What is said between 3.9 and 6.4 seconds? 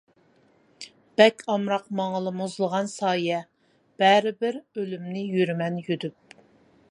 بەرىبىر ئۆلۈمنى يۈرىمەن يۈدۈپ.